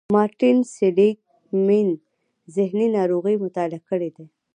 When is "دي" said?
4.15-4.25